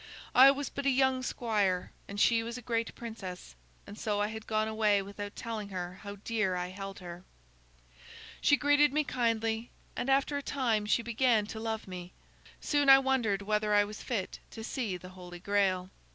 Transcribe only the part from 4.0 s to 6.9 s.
I had gone away without telling her how dear I